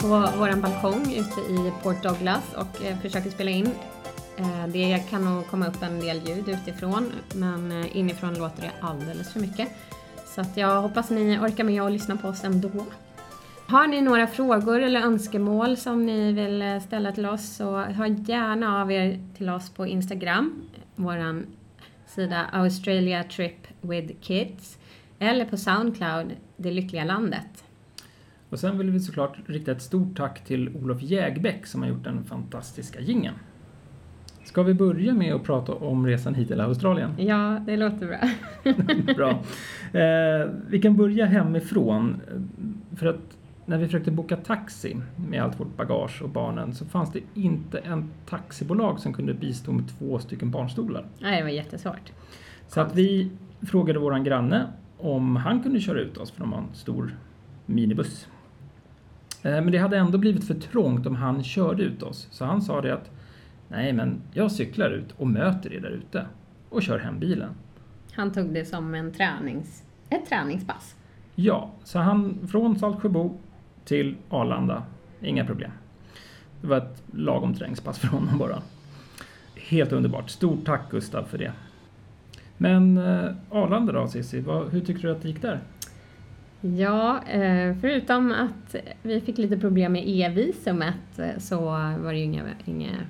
[0.00, 3.70] på vår balkong ute i Port Douglas och eh, försöker spela in.
[4.36, 8.70] Eh, det kan nog komma upp en del ljud utifrån men eh, inifrån låter det
[8.80, 9.68] alldeles för mycket.
[10.26, 12.86] Så att jag hoppas ni orkar med att lyssna på oss ändå.
[13.66, 18.82] Har ni några frågor eller önskemål som ni vill ställa till oss så hör gärna
[18.82, 20.62] av er till oss på Instagram,
[20.96, 21.44] vår
[22.06, 24.78] sida Australia Trip with Kids
[25.18, 27.64] eller på Soundcloud, Det Lyckliga Landet.
[28.50, 32.04] Och sen vill vi såklart rikta ett stort tack till Olof Jägbäck som har gjort
[32.04, 33.34] den fantastiska gingen.
[34.44, 37.10] Ska vi börja med att prata om resan hit till Australien?
[37.18, 39.14] Ja, det låter bra.
[39.14, 39.30] bra.
[40.00, 42.20] Eh, vi kan börja hemifrån.
[42.96, 44.96] För att när vi försökte boka taxi
[45.28, 49.72] med allt vårt bagage och barnen så fanns det inte en taxibolag som kunde bistå
[49.72, 51.06] med två stycken barnstolar.
[51.18, 52.12] Nej, det var jättesvårt.
[52.68, 53.30] Så att vi
[53.62, 54.66] frågade våran granne
[54.98, 57.16] om han kunde köra ut oss för de har en stor
[57.66, 58.28] minibuss.
[59.42, 62.28] Eh, men det hade ändå blivit för trångt om han körde ut oss.
[62.30, 63.10] Så han sa det att
[63.68, 66.26] nej men jag cyklar ut och möter er där ute
[66.68, 67.50] och kör hem bilen.
[68.12, 70.94] Han tog det som en tränings, ett träningspass.
[71.34, 73.38] Ja, så han från Saltsjöbo
[73.84, 74.82] till Arlanda,
[75.20, 75.70] inga problem.
[76.60, 78.62] Det var ett lagom träningspass för honom bara.
[79.54, 80.30] Helt underbart.
[80.30, 81.52] Stort tack Gustav för det.
[82.56, 85.60] Men eh, Arlanda då Cissi, hur tyckte du att det gick där?
[86.60, 91.60] Ja, eh, förutom att vi fick lite problem med e-visumet eh, så
[91.98, 93.00] var det ju inget, inget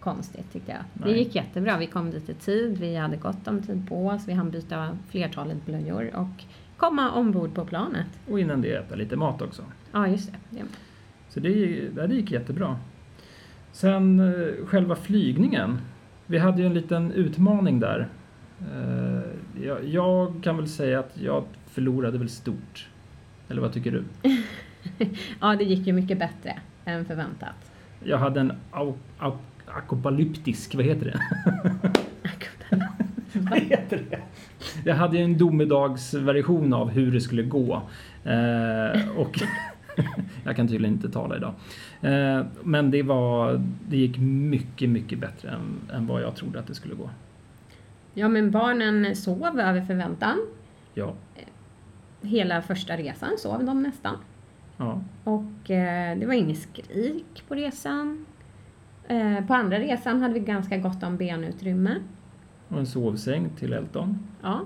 [0.00, 0.80] konstigt tyckte jag.
[0.92, 1.12] Nej.
[1.12, 1.78] Det gick jättebra.
[1.78, 4.98] Vi kom dit i tid, vi hade gott om tid på oss, vi hann byta
[5.08, 6.44] flertalet blöjor och
[6.76, 8.06] komma ombord på planet.
[8.30, 9.62] Och innan det äta lite mat också.
[9.92, 10.38] Ja, just det.
[10.50, 10.64] det
[11.28, 11.50] Så det,
[12.06, 12.78] det gick jättebra.
[13.72, 15.78] Sen eh, själva flygningen.
[16.26, 18.08] Vi hade ju en liten utmaning där.
[19.84, 21.44] Jag kan väl säga att jag
[21.76, 22.88] förlorade väl stort.
[23.48, 24.04] Eller vad tycker du?
[25.40, 27.72] ja, det gick ju mycket bättre än förväntat.
[28.04, 28.52] Jag hade en
[29.66, 31.20] akopalyptisk, vad heter det?
[33.40, 34.20] vad heter det?
[34.84, 37.82] Jag hade ju en domedagsversion av hur det skulle gå.
[38.24, 39.40] Eh, och
[40.44, 41.54] jag kan tydligen inte tala idag.
[42.00, 46.66] Eh, men det, var, det gick mycket, mycket bättre än, än vad jag trodde att
[46.66, 47.10] det skulle gå.
[48.14, 50.46] Ja, men barnen sov över förväntan.
[50.94, 51.14] Ja
[52.22, 54.16] hela första resan sov de nästan.
[54.76, 55.00] Ja.
[55.24, 58.26] Och eh, det var inget skrik på resan.
[59.08, 61.94] Eh, på andra resan hade vi ganska gott om benutrymme.
[62.68, 64.18] Och en sovsäng till Elton.
[64.42, 64.60] Ja.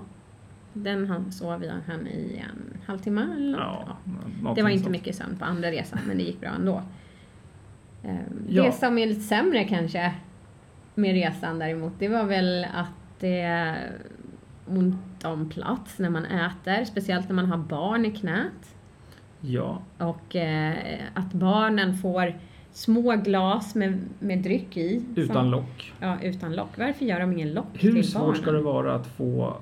[0.73, 3.87] Den han sov vi han i en halvtimme eller något.
[4.43, 6.81] Ja, det var inte mycket sömn på andra resan men det gick bra ändå.
[8.03, 8.15] Eh,
[8.47, 8.63] ja.
[8.63, 10.13] Det som är lite sämre kanske
[10.95, 13.77] med resan däremot det var väl att det
[14.65, 18.75] ont om plats när man äter, speciellt när man har barn i knät.
[19.41, 19.81] Ja.
[19.97, 22.33] Och eh, att barnen får
[22.71, 25.03] små glas med, med dryck i.
[25.15, 25.93] Utan som, lock.
[25.99, 26.69] Ja, utan lock.
[26.77, 27.95] Varför gör de ingen lock Hur till barnen?
[27.95, 29.57] Hur svårt ska det vara att få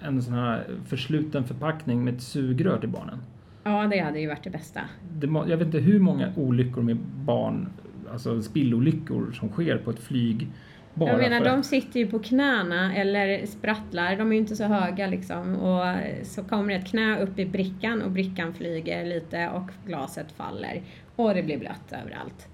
[0.00, 3.18] en sån här försluten förpackning med ett sugrör till barnen?
[3.64, 4.80] Ja, det hade ju varit det bästa.
[5.12, 7.68] Det, jag vet inte hur många olyckor med barn,
[8.12, 10.48] alltså spillolyckor som sker på ett flyg
[10.98, 14.64] bara jag menar, de sitter ju på knäna eller sprattlar, de är ju inte så
[14.64, 15.56] höga liksom.
[15.56, 15.84] Och
[16.22, 20.82] så kommer ett knä upp i brickan och brickan flyger lite och glaset faller.
[21.16, 22.48] Och det blir blött överallt.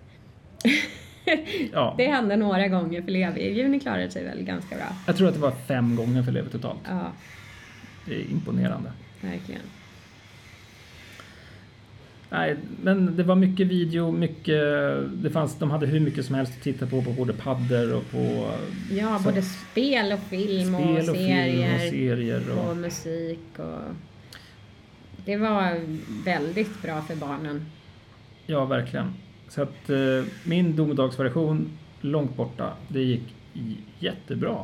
[1.72, 1.94] Ja.
[1.98, 3.52] det hände några gånger för Levi.
[3.52, 4.86] Juni klarade sig väl ganska bra.
[5.06, 6.80] Jag tror att det var fem gånger för Levi totalt.
[6.88, 7.12] Ja.
[8.06, 8.92] Det är imponerande.
[9.20, 9.62] Verkligen.
[12.34, 14.62] Nej, men det var mycket video, mycket,
[15.12, 18.10] det fanns, de hade hur mycket som helst att titta på, på både paddor och
[18.10, 18.50] på...
[18.90, 21.74] Ja, så, både spel och film spel och, och serier.
[21.74, 23.94] Och, serier och, och musik och...
[25.24, 25.80] Det var
[26.24, 27.66] väldigt bra för barnen.
[28.46, 29.14] Ja, verkligen.
[29.48, 31.70] Så att eh, min domedagsversion,
[32.00, 33.34] långt borta, det gick
[33.98, 34.56] jättebra.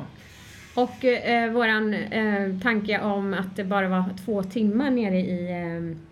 [0.74, 6.09] Och eh, våran eh, tanke om att det bara var två timmar nere i eh,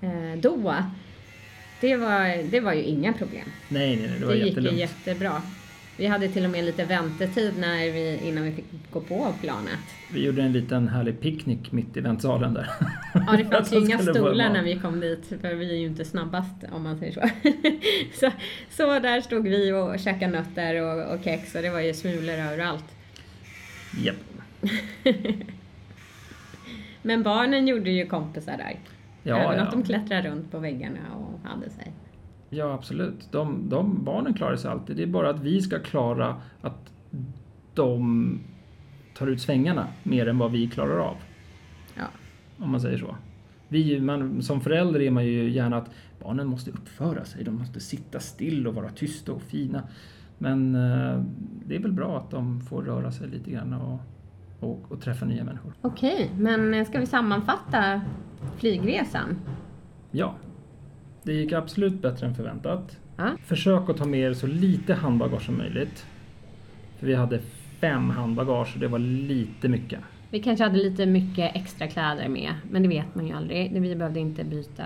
[0.00, 0.90] eh, Doha.
[1.80, 3.44] Det var, det var ju inga problem.
[3.68, 5.42] Nej, nej, nej det var Det gick ju jättebra.
[6.00, 9.78] Vi hade till och med lite väntetid när vi, innan vi fick gå på planet.
[10.12, 12.70] Vi gjorde en liten härlig picknick mitt i väntsalen där.
[13.14, 16.04] Ja, det fanns ju inga stolar när vi kom dit, för vi är ju inte
[16.04, 17.20] snabbast om man säger så.
[18.20, 18.32] så,
[18.70, 22.34] så där stod vi och käkade nötter och, och kex och det var ju smulor
[22.34, 22.84] överallt.
[24.04, 24.16] Japp.
[27.02, 28.76] Men barnen gjorde ju kompisar där.
[29.22, 29.62] Ja, Även ja.
[29.62, 31.92] att de klättrade runt på väggarna och hade sig.
[32.50, 33.32] Ja, absolut.
[33.32, 34.96] De, de barnen klarar sig alltid.
[34.96, 36.92] Det är bara att vi ska klara att
[37.74, 38.40] de
[39.14, 41.16] tar ut svängarna mer än vad vi klarar av.
[41.96, 42.06] Ja,
[42.58, 43.16] om man säger så.
[43.68, 45.90] Vi, man, som förälder är man ju gärna att
[46.22, 49.82] barnen måste uppföra sig, de måste sitta still och vara tysta och fina.
[50.38, 51.22] Men eh,
[51.66, 54.00] det är väl bra att de får röra sig lite grann och,
[54.60, 55.72] och, och träffa nya människor.
[55.82, 58.00] Okej, men eh, ska vi sammanfatta
[58.56, 59.38] flygresan?
[60.10, 60.34] Ja,
[61.22, 62.96] det gick absolut bättre än förväntat.
[63.16, 63.30] Ja.
[63.44, 66.06] Försök att ta med er så lite handbagage som möjligt.
[66.98, 67.40] För vi hade
[67.80, 70.00] fem handbagage och det var lite mycket.
[70.30, 73.82] Vi kanske hade lite mycket extra kläder med, men det vet man ju aldrig.
[73.82, 74.84] Vi behövde inte byta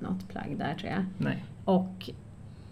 [0.00, 1.04] något plagg där tror jag.
[1.18, 1.44] Nej.
[1.64, 2.10] Och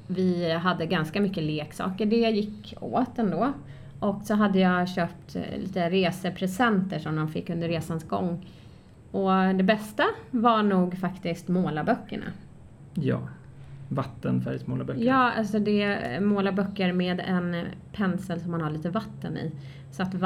[0.07, 3.53] vi hade ganska mycket leksaker, det gick åt ändå.
[4.01, 8.47] Och så hade jag köpt eh, lite resepresenter som de fick under resans gång.
[9.11, 12.27] Och det bästa var nog faktiskt målarböckerna.
[12.95, 13.21] Ja.
[13.89, 15.03] Vattenfärgsmålarböcker.
[15.03, 17.57] Ja, alltså det är målarböcker med en
[17.93, 19.53] pensel som man har lite vatten i.
[19.91, 20.21] Så att eh,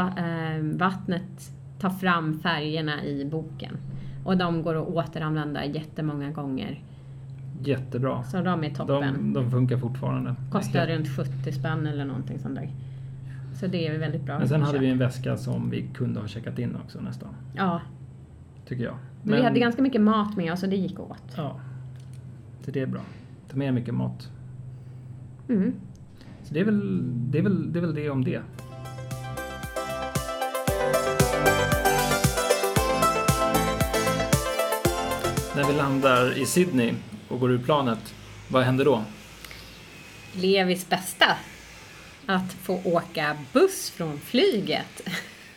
[0.60, 3.76] vattnet tar fram färgerna i boken.
[4.24, 6.82] Och de går att återanvända jättemånga gånger.
[7.64, 8.22] Jättebra.
[8.24, 9.14] Så de är toppen.
[9.14, 10.34] De, de funkar fortfarande.
[10.52, 12.70] Kostar runt 70 spänn eller någonting sånt där.
[13.62, 14.38] Så det är väldigt bra.
[14.38, 17.28] Men sen hade vi en väska som vi kunde ha checkat in också nästan.
[17.56, 17.80] Ja,
[18.68, 18.94] Tycker jag.
[19.22, 21.22] men vi hade ganska mycket mat med oss och det gick åt.
[21.36, 21.60] Ja.
[22.64, 23.00] Så det är bra.
[23.50, 24.28] Ta med mycket mat.
[25.48, 25.72] Mm.
[26.44, 28.42] Så det är väl det, är väl, det, är väl det om det.
[35.56, 36.94] När vi landar i Sydney
[37.28, 38.14] och går ur planet,
[38.48, 39.02] vad händer då?
[40.32, 41.26] Levis bästa.
[42.26, 45.08] Att få åka buss från flyget.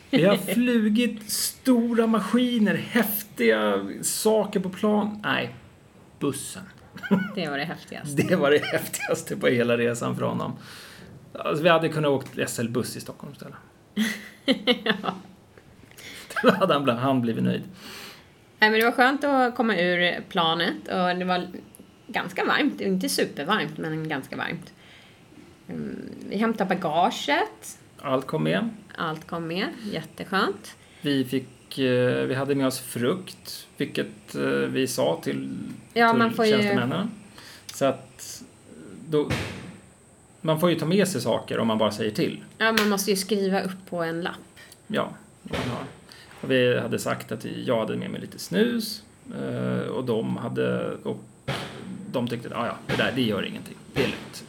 [0.10, 5.22] Vi har flugit stora maskiner, häftiga saker på plan.
[5.24, 5.56] Nej,
[6.20, 6.64] bussen.
[7.36, 8.22] Det var det häftigaste.
[8.30, 10.54] Det var det häftigaste på hela resan för honom.
[11.34, 13.56] Alltså, vi hade kunnat åkt SL-buss i Stockholm istället.
[14.86, 15.14] ja.
[16.44, 17.64] Då hade han, han blivit nöjd.
[18.60, 21.48] Nej, men det var skönt att komma ur planet och det var
[22.08, 22.82] ganska varmt.
[22.82, 24.74] Inte supervarmt, men ganska varmt.
[25.70, 27.80] Mm, Vi hämtade bagaget.
[28.02, 28.70] Allt kom med.
[28.96, 29.68] Allt kom med.
[29.92, 30.76] Jätteskönt.
[31.02, 35.50] Vi, fick, eh, vi hade med oss frukt, vilket eh, vi sa till
[35.94, 37.12] Ja, får ju- tulltjänstemännen.
[37.74, 38.44] Så att
[39.10, 39.30] då,
[40.42, 42.44] man får ju ta med sig saker om man bara säger till.
[42.58, 44.36] Ja, man måste ju skriva upp på en lapp.
[44.88, 45.10] Ja,
[45.44, 45.84] man har.
[46.42, 49.04] Och vi hade sagt att jag hade med mig lite snus
[49.40, 51.24] eh, och de hade och
[52.12, 54.44] de tyckte att ah, ja, det där det gör ingenting, det är lugnt.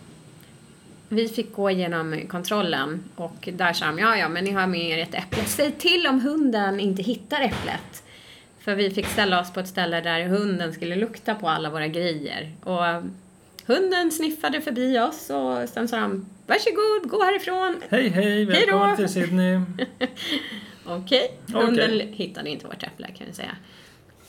[1.08, 4.80] Vi fick gå igenom kontrollen och där sa de, ja ja men ni har med
[4.90, 5.44] er ett äpple.
[5.44, 8.02] Säg till om hunden inte hittar äpplet.
[8.58, 11.88] För vi fick ställa oss på ett ställe där hunden skulle lukta på alla våra
[11.88, 12.52] grejer.
[12.62, 13.02] Och
[13.66, 17.82] hunden sniffade förbi oss och sen sa de, varsågod, gå härifrån.
[17.88, 19.56] Hej hej, välkommen till Sydney.
[20.86, 21.64] Okej, Okej.
[21.66, 23.56] hunden hittade inte vårt äpple kan vi säga.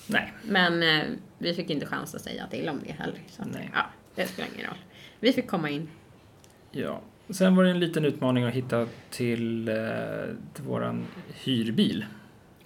[0.08, 1.04] Nej, Men eh,
[1.38, 3.20] vi fick inte chans att säga till om det heller.
[3.30, 3.70] Så att, Nej.
[3.74, 3.86] ja,
[4.16, 4.78] det spelar ingen roll.
[5.20, 5.90] Vi fick komma in.
[6.82, 7.02] Ja.
[7.30, 9.76] Sen var det en liten utmaning att hitta till, eh,
[10.54, 11.06] till våran
[11.44, 12.06] hyrbil.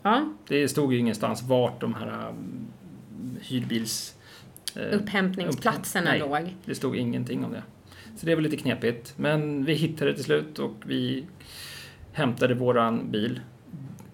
[0.01, 2.67] Ja, Det stod ju ingenstans vart de här um,
[3.41, 4.15] hyrbils...
[4.75, 6.55] eh, upphämtningsplatserna upphäm- nej, låg.
[6.65, 7.63] Det stod ingenting om det.
[8.17, 9.13] Så det var lite knepigt.
[9.17, 11.25] Men vi hittade det till slut och vi
[12.13, 13.39] hämtade våran bil.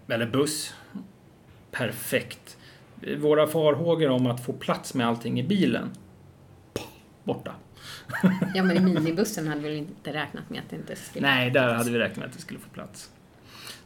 [0.08, 0.74] Eller buss.
[1.72, 2.58] Perfekt.
[3.18, 5.89] Våra farhågor om att få plats med allting i bilen.
[7.24, 7.51] Borta.
[8.56, 11.28] Ja, men i minibussen hade vi inte räknat med att det inte skulle...
[11.28, 13.12] Nej, där hade vi räknat med att det skulle få plats.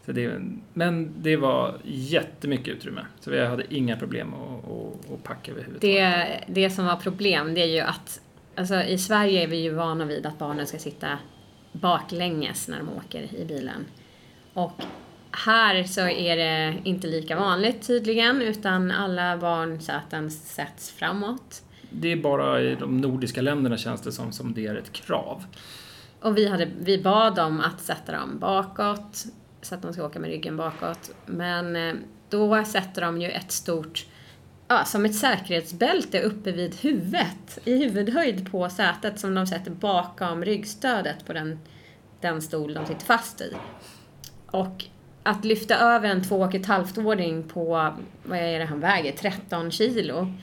[0.06, 0.42] Så det,
[0.74, 3.06] men det var jättemycket utrymme.
[3.20, 5.82] Så vi hade inga problem att, att, att packa överhuvudtaget.
[5.82, 8.22] Det, det som var problem, det är ju att
[8.56, 11.18] alltså, i Sverige är vi ju vana vid att barnen ska sitta
[11.72, 13.86] baklänges när de åker i bilen.
[14.54, 14.82] Och
[15.32, 21.64] här så är det inte lika vanligt tydligen, utan alla barnsäten sätts framåt.
[21.92, 25.46] Det är bara i de nordiska länderna känns det som, som det är ett krav.
[26.20, 29.26] Och vi, hade, vi bad dem att sätta dem bakåt,
[29.62, 31.12] så att de ska åka med ryggen bakåt.
[31.26, 31.94] Men eh,
[32.30, 34.06] då sätter de ju ett stort,
[34.68, 40.46] ja, som ett säkerhetsbälte uppe vid huvudet, i huvudhöjd på sätet som de sätter bakom
[40.46, 41.60] ryggstödet på den,
[42.22, 43.54] den stol de sitter fast i.
[44.46, 44.86] Och
[45.24, 47.94] att lyfta över en två och ett halvt åring på,
[48.24, 50.34] vad är det han väger, 13 kilo,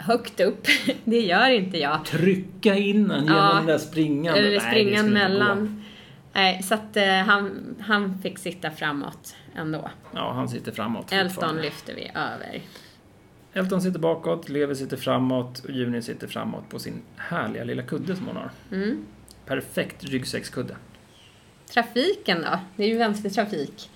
[0.00, 0.66] högt upp,
[1.04, 2.04] det gör inte jag.
[2.04, 3.54] Trycka in den genom Ja.
[3.54, 4.34] den där springan.
[4.34, 5.12] Eller Nej, springan gå.
[5.12, 5.84] mellan.
[6.32, 9.90] Nej, så att eh, han, han fick sitta framåt ändå.
[10.14, 11.12] Ja, han sitter framåt.
[11.12, 12.60] Elton lyfter vi över.
[13.52, 18.16] Elton sitter bakåt, Levi sitter framåt och Juni sitter framåt på sin härliga lilla kudde
[18.16, 18.50] som hon har.
[18.72, 19.04] Mm.
[19.46, 20.76] Perfekt ryggsäckskudde.
[21.72, 22.58] Trafiken då?
[22.76, 23.90] Det är ju vänstertrafik.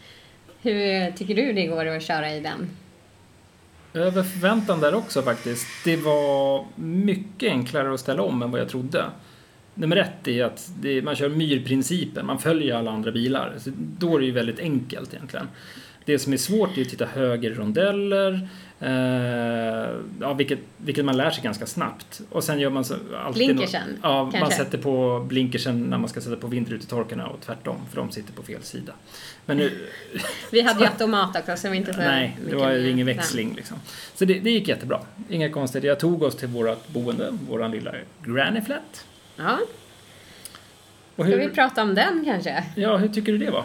[0.62, 2.70] Hur tycker du det går att köra i den?
[3.94, 5.66] Över förväntan där också faktiskt.
[5.84, 9.04] Det var mycket enklare att ställa om än vad jag trodde.
[9.74, 13.54] Nummer ett är att det, man kör myrprincipen, man följer alla andra bilar.
[13.58, 15.48] Så då är det ju väldigt enkelt egentligen.
[16.04, 18.48] Det som är svårt är att titta höger i rondeller,
[18.81, 18.90] eh,
[20.21, 22.21] ja, vilket, vilket man lär sig ganska snabbt.
[22.31, 26.09] Och sen gör man så, alltid Blinkersen, nå- ja, man sätter på blinkersen när man
[26.09, 28.93] ska sätta på vindrutetorkarna och tvärtom, för de sitter på fel sida.
[29.47, 29.88] Men nu,
[30.50, 33.54] Vi hade ju automat också så var inte så Nej, det var ju ingen växling
[33.54, 33.76] liksom.
[34.14, 35.00] Så det, det gick jättebra.
[35.28, 35.88] Inga konstigheter.
[35.88, 39.07] Jag tog oss till vårt boende, våran lilla granny flat.
[39.37, 39.59] Ja,
[41.16, 42.64] Och ska vi hur, prata om den kanske?
[42.76, 43.64] ja, hur tycker du det var?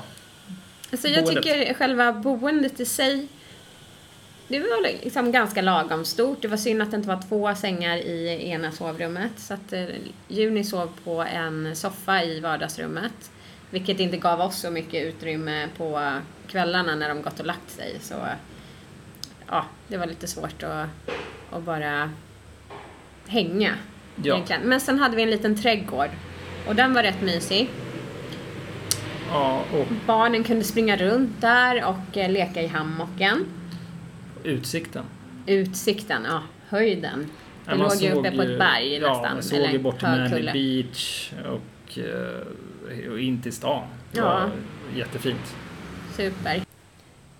[0.92, 1.44] Alltså jag Boendet.
[1.44, 3.28] tycker själva boendet i sig
[4.50, 6.42] det var liksom ganska lagom stort.
[6.42, 9.32] Det var synd att det inte var två sängar i ena sovrummet.
[9.38, 9.86] Så att eh,
[10.28, 13.32] Juni sov på en soffa i vardagsrummet.
[13.70, 17.98] Vilket inte gav oss så mycket utrymme på kvällarna när de gått och lagt sig.
[18.02, 18.16] Så
[19.48, 20.90] ja, det var lite svårt att,
[21.52, 22.12] att bara
[23.28, 23.74] hänga.
[24.16, 24.34] Ja.
[24.34, 24.62] Egentligen.
[24.62, 26.10] Men sen hade vi en liten trädgård.
[26.68, 27.70] Och den var rätt mysig.
[29.32, 33.46] Ja, och Barnen kunde springa runt där och eh, leka i hammocken.
[34.44, 35.04] Utsikten.
[35.46, 37.26] Utsikten, ja, höjden.
[37.66, 39.34] Ja, man låg ju uppe på ett berg Ja, nästan.
[39.34, 40.52] man såg ju bort till Manly.
[40.54, 43.84] Beach och, eh, och in till stan.
[44.12, 44.26] Det Ja.
[44.26, 44.52] var
[44.98, 45.56] jättefint.
[46.18, 46.62] Super.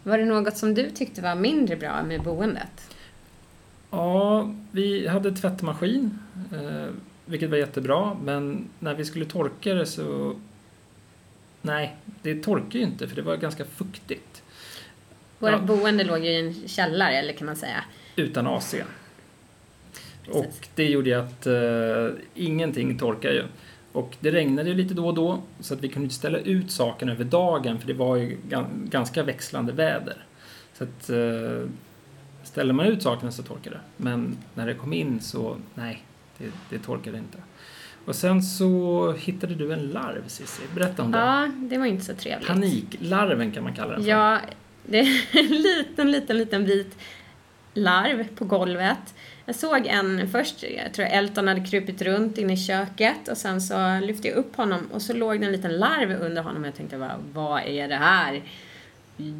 [0.04, 2.96] Var det något som du tyckte var mindre bra med boendet?
[3.92, 6.20] Ja, vi hade tvättmaskin,
[6.54, 6.88] eh,
[7.26, 10.36] vilket var jättebra, men när vi skulle torka det så...
[11.62, 14.44] Nej, det torkade ju inte för det var ganska fuktigt.
[15.40, 15.58] Vårt Ja.
[15.60, 17.84] boende låg ju i en källare, eller kan man säga.
[18.16, 18.76] Utan AC.
[20.26, 20.46] Precis.
[20.46, 23.44] Och det gjorde ju att eh, ingenting torkade ju.
[23.92, 26.72] Och det regnade ju lite då och då så att vi kunde inte ställa ut
[26.72, 30.18] sakerna över dagen för det var ju gan- ganska växlande väder.
[30.74, 31.70] Så att eh,
[32.44, 33.82] ställer man ut sakerna så torkade det.
[33.98, 36.04] Men när det kom in så nej,
[36.38, 37.38] det, det torkade inte.
[38.06, 40.62] Och sen så hittade du en larv Cissi.
[40.76, 41.18] Berätta om det.
[41.18, 42.48] Ja, det var inte så trevligt.
[42.48, 44.10] Paniklarven kan man kalla den för.
[44.10, 44.40] Ja,
[44.90, 46.98] det är en liten, liten, liten vit
[47.74, 49.16] larv på golvet.
[49.46, 53.62] Jag såg en först, jag tror Elton hade krupit runt inne i köket och sen
[53.62, 56.68] så lyfte jag upp honom och så låg det en liten larv under honom och
[56.68, 58.42] jag tänkte bara, vad är det här?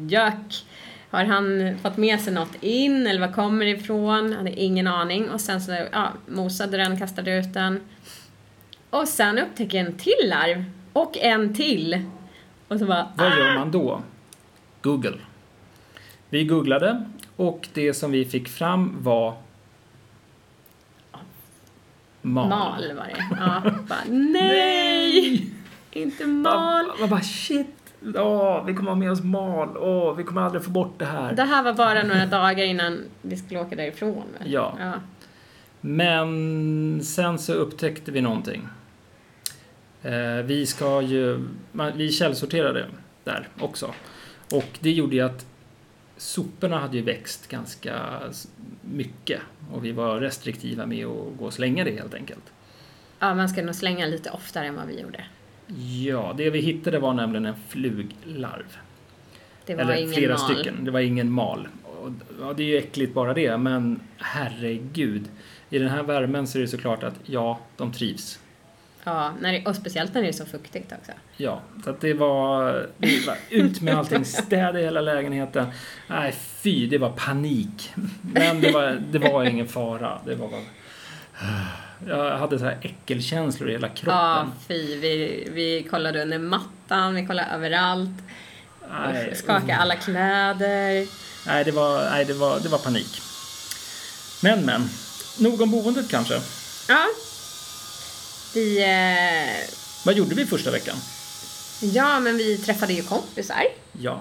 [0.08, 0.64] Jök!
[1.10, 4.32] Har han fått med sig något in eller var kommer det ifrån?
[4.32, 7.80] Hade ingen aning och sen så, ja, mosade den, kastade ut den.
[8.90, 12.04] Och sen upptäcker jag en till larv och en till.
[12.68, 14.02] Och så bara, Vad gör man då?
[14.82, 15.18] Google.
[16.30, 17.04] Vi googlade
[17.36, 19.34] och det som vi fick fram var
[22.22, 22.48] mal.
[22.48, 23.36] Mal var det.
[23.40, 25.46] Ja, bara, nej!
[25.92, 26.86] Inte mal.
[27.00, 30.70] Man bara shit, åh, vi kommer ha med oss mal, åh, vi kommer aldrig få
[30.70, 31.32] bort det här.
[31.32, 34.24] Det här var bara några dagar innan vi skulle åka därifrån.
[34.38, 34.52] väl?
[34.52, 34.76] Ja.
[34.80, 34.92] ja.
[35.80, 38.68] Men sen så upptäckte vi någonting.
[40.02, 42.86] Eh, vi ska ju, man, vi källsorterade
[43.24, 43.94] där också.
[44.52, 45.46] Och det gjorde ju att
[46.20, 48.20] soporna hade ju växt ganska
[48.82, 49.40] mycket
[49.72, 52.52] och vi var restriktiva med att gå och slänga det helt enkelt.
[53.18, 55.24] Ja, man ska nog slänga lite oftare än vad vi gjorde.
[56.04, 58.76] Ja, det vi hittade var nämligen en fluglarv.
[59.66, 60.38] Det var Eller ingen flera mal.
[60.38, 60.84] stycken.
[60.84, 61.68] Det var ingen mal.
[61.84, 62.10] Och,
[62.40, 65.24] ja, det är ju äckligt bara det, men herregud.
[65.70, 68.40] I den här värmen så är det såklart att ja, de trivs.
[69.04, 71.12] Ja, när det, och speciellt när det är så fuktigt också.
[71.36, 75.66] Ja, så att det var, det var ut med allting, städa hela lägenheten.
[76.06, 77.92] Nej, fy, det var panik.
[78.22, 80.18] Men det var, det var ingen fara.
[80.26, 80.60] Det var bara...
[82.08, 84.14] Jag hade så här äckelkänslor i hela kroppen.
[84.18, 84.96] Ja, fy.
[85.00, 88.10] Vi, vi kollade under mattan, vi kollade överallt.
[88.90, 91.06] nej, Skakade alla kläder.
[91.46, 93.20] nej, det var, nej det, var, det var panik.
[94.42, 94.88] Men, men.
[95.38, 96.34] Nog om boendet kanske.
[96.88, 97.06] Ja.
[98.54, 98.82] Vi...
[98.82, 99.68] Eh,
[100.06, 100.96] Vad gjorde vi första veckan?
[101.82, 103.62] ja, men vi träffade ju kompisar.
[103.92, 104.20] Ja.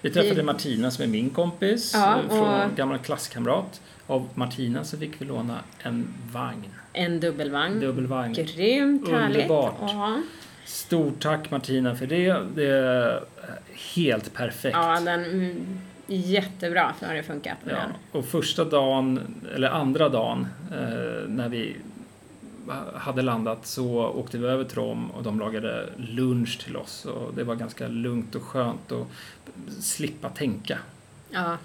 [0.00, 3.80] Vi träffade Vi- Martina som är min kompis, Ja, eh, från och- gammal klasskamrat.
[4.06, 6.64] Av Martina så fick vi låna en vagn.
[6.92, 7.80] En dubbelvagn.
[7.80, 8.32] Dubbelvagn.
[8.32, 9.36] Grymt härligt.
[9.36, 9.74] Underbart.
[9.80, 10.22] Ja.
[10.64, 12.36] Stort tack Martina för det.
[12.54, 13.20] Det är
[13.94, 14.76] helt perfekt.
[14.76, 15.24] Ja, den...
[15.24, 17.92] mm, Jättebra har det funkat med Ja, den.
[18.20, 19.20] och första dagen,
[19.54, 21.76] eller andra dagen, eh, när vi
[22.94, 27.04] hade landat så åkte vi över till dem och de lagade lunch till oss.
[27.04, 29.06] Och det var ganska lugnt och skönt att
[29.80, 30.78] slippa tänka.
[31.30, 31.56] Ja.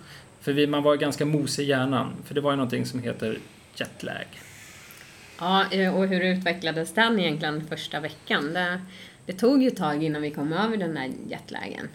[0.41, 3.37] För vi, man var ganska mosig i hjärnan, för det var ju någonting som heter
[3.75, 4.27] jetlag.
[5.39, 8.53] ja, eh, och hur utvecklades den egentligen första veckan?
[8.53, 8.81] Det,
[9.25, 11.87] det tog ju ett tag innan vi kom över den där jetlagen.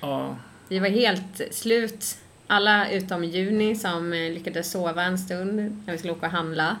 [0.00, 0.36] Ja,
[0.68, 5.98] Vi var helt slut alla utom Juni som eh, lyckades sova en stund när vi
[5.98, 6.76] skulle åka och handla.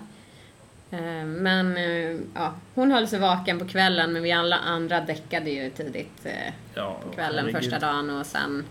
[0.94, 5.50] Eh, Men eh, ja, hon höll sig vaken på kvällen men vi alla andra däckade
[5.50, 8.64] ju tidigt eh, Ja, på kvällen första dagen och sen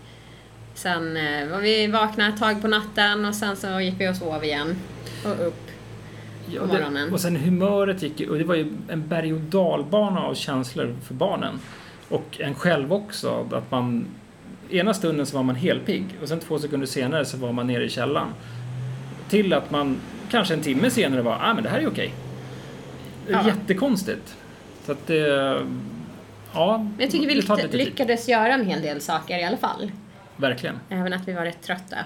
[0.74, 1.14] Sen
[1.50, 4.76] var vi vakna ett tag på natten och sen så gick vi och sov igen.
[5.24, 5.70] Och upp.
[6.46, 7.12] Ja, på det, morgonen.
[7.12, 11.14] och sen humöret gick och det var ju en berg och dalbana av känslor för
[11.14, 11.58] barnen.
[12.08, 14.06] Och en själv också, att man...
[14.70, 17.84] Ena stunden så var man helpigg och sen två sekunder senare så var man nere
[17.84, 18.28] i källaren.
[19.28, 19.96] Till att man
[20.34, 22.12] kanske en timme senare var, ah men det här är okej.
[23.28, 23.46] Ja.
[23.46, 24.36] Jättekonstigt.
[24.86, 25.60] Så att det...
[26.54, 27.86] Ja, Men jag tycker vi det tar lyck- lite tid.
[27.86, 29.92] lyckades göra en hel del saker i alla fall.
[30.36, 30.80] Verkligen.
[30.88, 31.96] Även att vi var rätt trötta.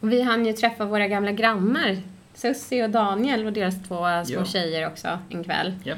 [0.00, 1.96] Och vi hann ju träffa våra gamla grannar.
[2.34, 4.44] Sussi och Daniel och deras två små Ja.
[4.44, 5.74] tjejer också en kväll.
[5.84, 5.94] Ja.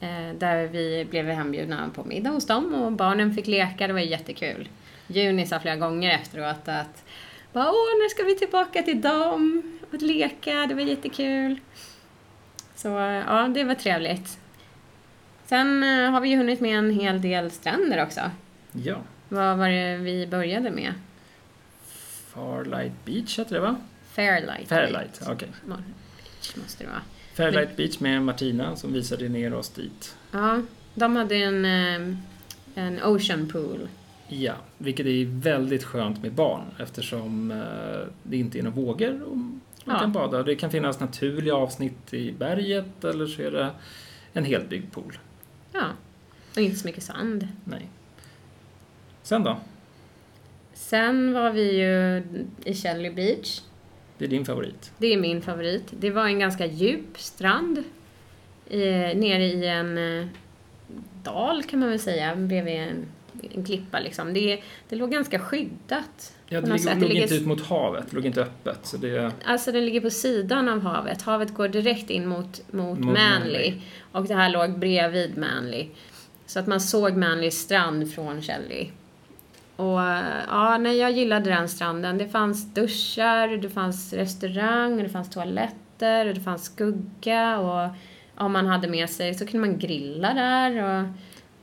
[0.00, 3.86] Eh, där vi blev hembjudna på middag hos dem och barnen fick leka.
[3.86, 4.68] Det var jättekul.
[5.06, 7.04] Juni sa flera gånger efteråt att
[7.52, 9.62] bara, Åh, nu ska vi tillbaka till dem
[9.94, 10.66] och leka.
[10.66, 11.60] Det var jättekul.
[12.74, 14.38] Så ja, det var trevligt.
[15.46, 18.20] Sen eh, har vi ju hunnit med en hel del stränder också.
[18.72, 18.96] Ja.
[19.28, 20.92] Vad var det vi började med?
[22.28, 23.76] Farlight Beach heter det va?
[24.12, 24.68] Fairlight.
[24.68, 25.48] Fairlight, okej.
[25.66, 27.02] Beach måste det vara.
[27.34, 30.16] Fairlight Beach med Martina som visade ner oss dit.
[30.30, 30.62] Ja,
[30.94, 32.16] de hade en, eh,
[32.74, 33.88] en ocean pool.
[34.28, 39.36] Ja, vilket är väldigt skönt med barn eftersom eh, det inte är några vågor och
[39.84, 40.00] man Ja.
[40.00, 40.42] kan bada.
[40.42, 43.70] Det kan finnas naturliga avsnitt i berget eller så är det
[44.32, 45.18] en helt byggd pool.
[45.72, 45.84] Ja,
[46.56, 47.48] och inte så mycket sand.
[47.64, 47.88] Nej.
[49.22, 49.56] Sen då?
[50.74, 52.22] Sen var vi ju
[52.64, 53.60] i Shelly Beach.
[54.18, 54.92] Det är din favorit.
[54.98, 55.84] Det är min favorit.
[55.90, 57.78] Det var en ganska djup strand.
[58.70, 58.78] Eh,
[59.16, 60.26] nere i en eh,
[61.22, 63.06] dal kan man väl säga, bredvid en,
[63.54, 64.34] en klippa liksom.
[64.34, 66.34] Det, det låg ganska skyddat.
[66.48, 68.78] Ja, det låg, låg inte ut mot havet, det låg inte öppet.
[68.82, 71.22] Så det, Alltså den ligger på sidan av havet.
[71.22, 73.74] Havet går direkt in mot, mot, Mot Manly.
[74.12, 75.86] Och det här låg bredvid Manly.
[76.46, 78.90] Så att man såg Manlys strand från Shelly.
[79.76, 80.00] Och
[80.48, 82.18] ja, nej, jag gillade den stranden.
[82.18, 87.90] Det fanns duschar, det fanns restaurang, det fanns toaletter, det fanns skugga och
[88.36, 91.06] om man hade med sig så kunde man grilla där och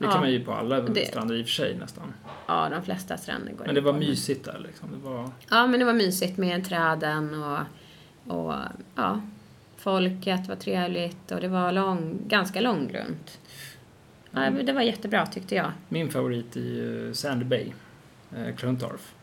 [0.01, 0.11] det Ja.
[0.11, 2.13] kan man ju på alla Det- stränder i och för sig nästan.
[2.47, 4.89] ja, de flesta stränder går Men det var mysigt där liksom.
[4.91, 7.59] Det var, Ja, men det var mysigt med träden och,
[8.37, 8.53] och
[8.95, 9.21] ja,
[9.77, 13.39] folket var trevligt och det var lång, ganska långgrunt.
[14.31, 14.65] Ja, Mm.
[14.65, 15.71] det var jättebra tyckte jag.
[15.89, 17.71] min favorit i uh, Sandy Bay,
[18.37, 19.13] uh, Clontarf.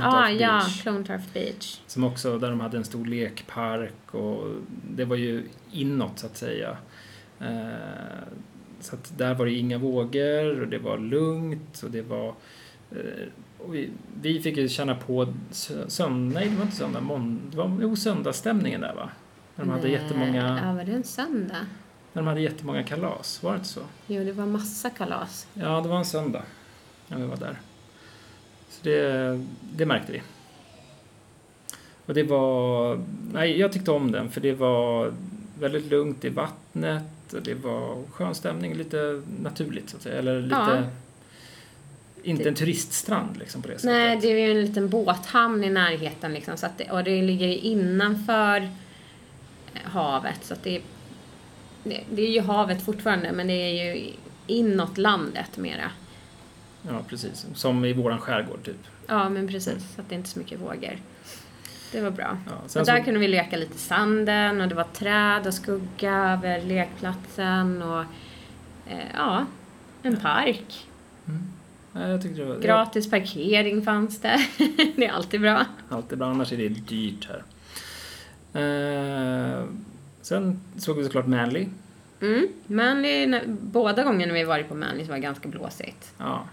[0.00, 0.62] Ah, ja.
[0.82, 1.80] Clontarf Beach.
[1.86, 4.54] Som också, där de hade en stor lekpark och
[4.90, 6.76] det var ju inåt så att säga.
[7.40, 7.46] Eh,
[8.80, 12.34] så att där var det inga vågor och det var lugnt och det var...
[12.90, 13.90] Eh, och vi,
[14.22, 17.96] vi fick ju känna på söndag, nej det var inte söndag, måndag, det var jo,
[17.96, 19.10] söndagsstämningen där va?
[19.56, 21.66] När de hade Nej, jättemånga, Ja, var det en söndag?
[22.12, 23.80] när de hade jättemånga kalas, var det inte så?
[24.06, 25.46] Jo, det var massa kalas.
[25.54, 26.42] Ja, det var en söndag
[27.08, 27.60] när vi var där.
[28.68, 29.40] Så det,
[29.76, 30.22] det märkte vi.
[32.06, 33.00] Och det var...
[33.32, 35.12] Nej, jag tyckte om den för det var
[35.58, 40.18] väldigt lugnt i vattnet det var skön stämning, lite naturligt så att säga.
[40.18, 40.54] Eller lite...
[40.54, 40.82] Ja.
[42.22, 43.90] Inte en turiststrand liksom på det sättet.
[43.90, 47.22] Nej, det är ju en liten båthamn i närheten liksom, så att det, och det
[47.22, 48.70] ligger innanför
[49.84, 50.38] havet.
[50.44, 50.82] Så att det,
[51.84, 54.10] det, det är ju havet fortfarande, men det är ju
[54.46, 55.90] inåt landet mera.
[56.82, 57.46] Ja, precis.
[57.54, 58.86] Som i våran skärgård typ.
[59.06, 59.94] Ja, men precis.
[59.94, 60.98] Så att det är inte så mycket vågor.
[61.92, 62.36] Det var bra.
[62.46, 65.54] Ja, Och där så, kunde vi leka lite i sanden och det var träd och
[65.54, 68.00] skugga över lekplatsen och
[68.86, 69.46] eh, ja,
[70.02, 70.86] en park.
[72.22, 72.60] tyckte det var...
[72.60, 74.38] Gratis parkering fanns det.
[74.96, 75.64] det är alltid bra.
[75.88, 77.42] Alltid bra, annars är det dyrt här.
[78.52, 79.64] Eh,
[80.22, 81.66] sen såg vi såklart Manly.
[82.20, 82.48] Mm.
[82.66, 86.12] När- båda gångerna vi varit på Manly så var det ganska blåsigt.
[86.18, 86.44] Ja.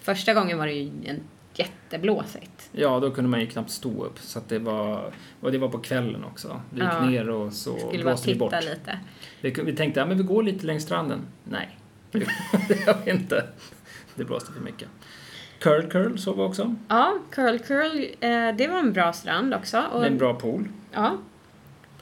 [0.00, 1.20] Första gången var det ju en
[1.54, 2.68] jätteblåsigt.
[2.72, 4.18] ja, då kunde man ju knappt stå upp.
[4.18, 6.60] Så att det var, och det var på kvällen också.
[6.70, 7.06] Vi gick Ja.
[7.06, 8.52] ner och så Skulle blåste vi bort.
[8.64, 8.98] lite.
[9.40, 11.20] Vi, vi tänkte, ja men vi går lite längs stranden.
[11.44, 11.78] Nej,
[12.10, 13.46] det gör vi inte.
[14.14, 14.88] Det blåste för mycket.
[15.60, 16.74] Curl Curl såg vi också.
[16.88, 19.82] Ja, Curl Curl, eh, det var en bra strand också.
[19.92, 20.68] Och, en bra pool.
[20.92, 21.16] Ja.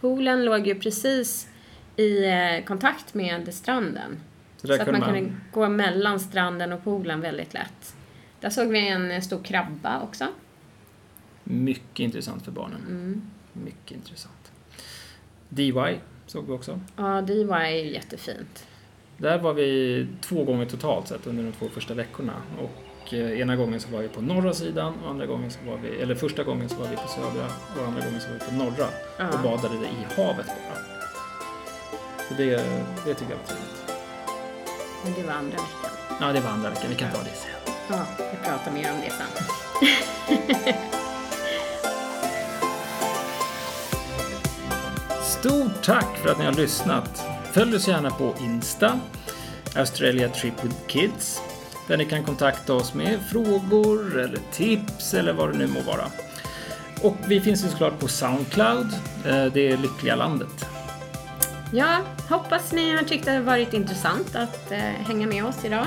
[0.00, 1.48] Poolen låg ju precis
[1.96, 4.20] i eh, kontakt med stranden.
[4.56, 7.94] Så Så, att man man, kunde gå mellan stranden och poolen väldigt lätt.
[8.42, 10.28] Där såg vi en eh, stor krabba också.
[11.44, 12.80] Mycket intressant för barnen.
[12.80, 13.22] Mm.
[13.52, 14.52] Mycket intressant.
[15.48, 15.72] DY
[16.26, 16.80] såg vi också.
[16.96, 18.66] Ja, var ju jättefint.
[19.16, 22.34] Där var vi två gånger totalt sett under de två första veckorna.
[22.60, 22.70] Och
[23.02, 25.76] och eh, ena gången så var vi på norra sidan och andra gången så var
[25.76, 27.46] vi, eller första gången så var vi på södra
[27.80, 29.28] och andra gången så var vi på norra Ja.
[29.28, 30.82] och badade i havet bara.
[32.28, 32.50] Så det,
[33.04, 33.92] det tycker jag var trevligt.
[35.04, 35.90] Men det var andra veckan.
[36.20, 36.90] Ja, det var andra veckan.
[36.90, 37.61] Vi kan ta det sen.
[37.88, 39.26] Ja, vi pratar mer om det sen.
[45.22, 47.22] Stort tack för att ni har lyssnat.
[47.52, 49.00] Följ oss gärna på Insta,
[49.76, 51.40] Australia Trip with Kids,
[51.88, 56.04] där ni kan kontakta oss med frågor eller tips eller vad det nu må vara.
[57.02, 58.92] Och vi finns ju såklart på Soundcloud,
[59.26, 60.66] eh, det är Lyckliga Landet.
[61.72, 65.86] Ja, hoppas ni har tyckt det har varit intressant att eh, hänga med oss idag.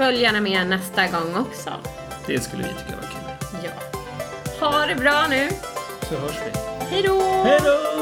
[0.00, 1.70] Följ gärna med nästa gång också.
[2.26, 3.64] Det skulle vi tycka var kul.
[3.64, 3.70] Ja.
[4.66, 5.48] Ha det bra nu.
[6.08, 6.60] Så hörs vi.
[6.90, 7.20] Hej då!
[7.44, 7.99] Hej då!